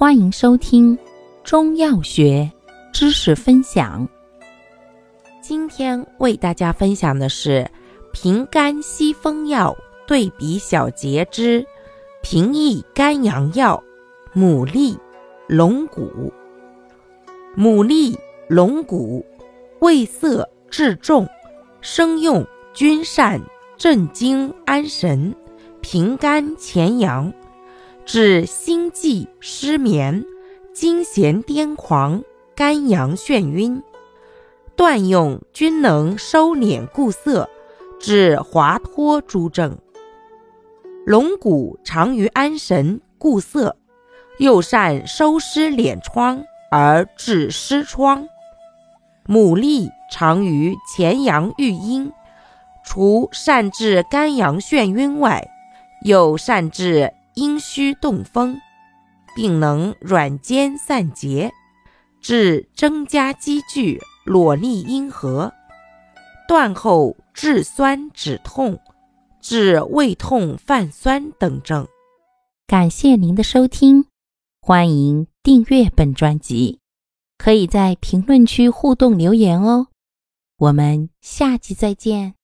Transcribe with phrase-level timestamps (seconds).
[0.00, 0.98] 欢迎收听
[1.44, 2.50] 中药学
[2.90, 4.08] 知识分享。
[5.42, 7.70] 今天为大家分享的是
[8.10, 9.76] 平肝息风药
[10.06, 11.62] 对比小节之
[12.22, 13.78] 平益肝阳药
[14.34, 14.96] 牡蛎、
[15.46, 16.32] 龙骨。
[17.54, 18.16] 牡蛎、
[18.48, 19.22] 龙骨
[19.80, 21.28] 味涩质重，
[21.82, 22.42] 生用
[22.72, 23.38] 均善
[23.76, 25.36] 镇惊安神、
[25.82, 27.30] 平肝潜阳。
[28.12, 30.24] 治心悸、失眠、
[30.74, 32.24] 惊痫癫狂、
[32.56, 33.84] 肝阳眩晕，
[34.74, 37.48] 断用均能收敛固涩，
[38.00, 39.78] 治滑脱诸症。
[41.06, 43.76] 龙骨长于安神固涩，
[44.40, 48.26] 又善收湿敛疮而治湿疮。
[49.24, 52.12] 牡蛎长于潜阳育阴，
[52.84, 55.48] 除善治肝阳眩晕外，
[56.02, 57.12] 又善治。
[57.40, 58.60] 阴虚动风，
[59.34, 61.50] 并能软坚散结，
[62.20, 65.50] 治增加积聚、裸逆阴核；
[66.46, 68.78] 断后治酸止痛，
[69.40, 71.88] 治胃痛泛酸等症。
[72.66, 74.04] 感谢您的收听，
[74.60, 76.80] 欢迎订阅本专辑，
[77.38, 79.86] 可以在评论区互动留言哦。
[80.58, 82.34] 我们下期再见。